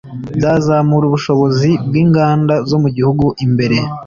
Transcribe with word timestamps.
byazamura 0.37 1.03
ubushobozi 1.07 1.69
bw’inganda 1.87 2.55
zo 2.69 2.77
mu 2.83 2.89
gihugu 2.95 3.25
imbere 3.45 3.77